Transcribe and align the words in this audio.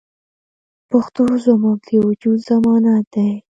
پښتو 0.89 1.23
زموږ 1.45 1.77
د 1.87 1.89
وجود 2.07 2.39
ضمانت 2.49 3.05
دی. 3.13 3.31